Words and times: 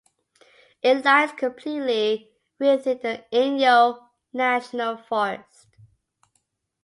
It 0.81 1.05
lies 1.05 1.31
completely 1.33 2.31
within 2.57 3.01
the 3.03 3.23
Inyo 3.31 4.01
National 4.33 4.97
Forest. 4.97 5.67